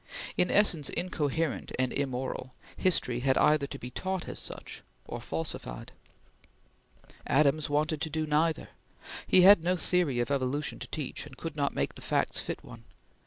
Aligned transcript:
In 0.35 0.49
essence 0.49 0.89
incoherent 0.89 1.73
and 1.77 1.93
immoral, 1.93 2.55
history 2.75 3.19
had 3.19 3.37
either 3.37 3.67
to 3.67 3.77
be 3.77 3.91
taught 3.91 4.27
as 4.27 4.39
such 4.39 4.81
or 5.05 5.21
falsified. 5.21 5.91
Adams 7.27 7.69
wanted 7.69 8.01
to 8.01 8.09
do 8.09 8.25
neither. 8.25 8.69
He 9.27 9.41
had 9.43 9.63
no 9.63 9.75
theory 9.75 10.17
of 10.17 10.31
evolution 10.31 10.79
to 10.79 10.87
teach, 10.87 11.27
and 11.27 11.37
could 11.37 11.55
not 11.55 11.75
make 11.75 11.93
the 11.93 12.01
facts 12.01 12.39
fit 12.39 12.63
one. 12.63 12.85